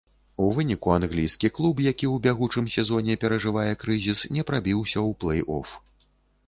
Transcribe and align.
У 0.43 0.45
выніку 0.53 0.93
англійскі 0.93 1.51
клуб, 1.57 1.83
які 1.87 2.05
ў 2.13 2.23
бягучым 2.25 2.65
сезоне 2.77 3.19
перажывае 3.25 3.69
крызіс, 3.85 4.19
не 4.39 4.49
прабіўся 4.51 4.99
ў 5.07 5.21
плэй-оф. 5.25 5.79